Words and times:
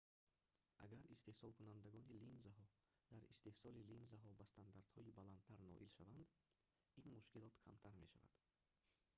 агар 0.83 1.01
истеҳсолкунандагони 1.15 2.21
линзаҳо 2.25 2.63
дар 3.11 3.21
истеҳсоли 3.33 3.87
линзаҳо 3.91 4.29
ба 4.39 4.45
стандартҳои 4.51 5.15
баландтар 5.19 5.59
ноил 5.69 5.87
шаванд 5.97 6.27
ин 6.99 7.05
мушкилот 7.15 7.55
камтар 7.65 7.93
мешавад 8.03 8.35